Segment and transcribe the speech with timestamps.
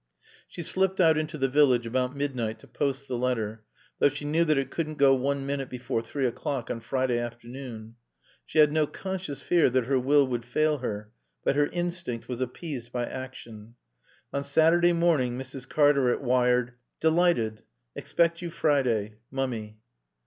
[0.47, 3.63] She slipped out into the village about midnight to post the letter,
[3.99, 7.97] though she knew that it couldn't go one minute before three o'clock on Friday afternoon.
[8.43, 11.11] She had no conscious fear that her will would fail her,
[11.43, 13.75] but her instinct was appeased by action.
[14.33, 15.69] On Saturday morning Mrs.
[15.69, 17.61] Cartaret wired: "Delighted.
[17.95, 19.17] Expect you Friday.
[19.29, 19.77] Mummy."